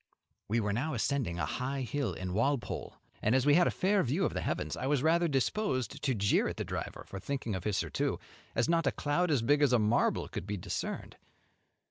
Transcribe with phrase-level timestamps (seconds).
[0.47, 4.01] We were now ascending a high hill in Walpole, and as we had a fair
[4.01, 7.65] view of the heavens, I was rather disposed to jeer the driver for thinking of
[7.65, 8.19] his surtout,
[8.55, 11.17] as not a cloud as big as a marble could be discerned.